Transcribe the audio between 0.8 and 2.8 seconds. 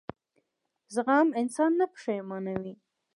زغم انسان نه پښېمانوي.